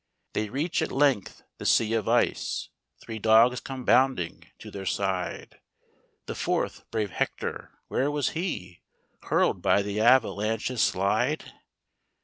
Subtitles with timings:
[0.33, 2.69] They reach at length the sea of ice,
[3.01, 5.59] Three dogs come bounding to their side:
[6.25, 8.81] The fourth, brave Hector, where was he
[9.21, 11.53] Hurl'd by the avalanche's slide